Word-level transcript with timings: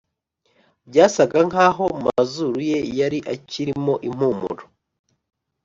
byasaga 0.89 1.39
nkaho 1.49 1.83
mu 1.93 1.99
mazuru 2.07 2.57
ye 2.69 2.79
yari 2.99 3.19
akiri 3.33 3.73
mo 3.83 3.95
impumuro 4.07 4.63